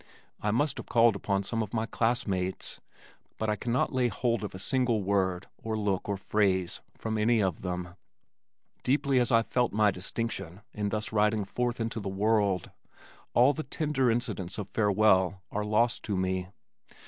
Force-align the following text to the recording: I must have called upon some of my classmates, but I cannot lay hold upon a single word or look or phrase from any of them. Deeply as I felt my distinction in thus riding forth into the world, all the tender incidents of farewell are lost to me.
I 0.41 0.49
must 0.49 0.77
have 0.77 0.87
called 0.87 1.15
upon 1.15 1.43
some 1.43 1.61
of 1.61 1.75
my 1.75 1.85
classmates, 1.85 2.81
but 3.37 3.51
I 3.51 3.55
cannot 3.55 3.93
lay 3.93 4.07
hold 4.07 4.43
upon 4.43 4.55
a 4.55 4.59
single 4.59 5.03
word 5.03 5.45
or 5.59 5.77
look 5.77 6.09
or 6.09 6.17
phrase 6.17 6.81
from 6.97 7.19
any 7.19 7.39
of 7.39 7.61
them. 7.61 7.89
Deeply 8.81 9.19
as 9.19 9.31
I 9.31 9.43
felt 9.43 9.73
my 9.73 9.91
distinction 9.91 10.61
in 10.73 10.89
thus 10.89 11.13
riding 11.13 11.45
forth 11.45 11.79
into 11.79 11.99
the 11.99 12.09
world, 12.09 12.71
all 13.35 13.53
the 13.53 13.61
tender 13.61 14.09
incidents 14.09 14.57
of 14.57 14.69
farewell 14.69 15.43
are 15.51 15.63
lost 15.63 16.01
to 16.05 16.17
me. 16.17 16.47